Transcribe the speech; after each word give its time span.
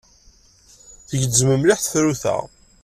Tgezzem 1.07 1.49
mliḥ 1.59 1.79
tefrut-a. 1.81 2.35